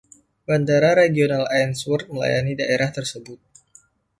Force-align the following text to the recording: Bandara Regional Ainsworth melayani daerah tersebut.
Bandara 0.51 0.89
Regional 0.99 1.43
Ainsworth 1.57 2.07
melayani 2.13 2.53
daerah 2.59 2.89
tersebut. 2.97 3.37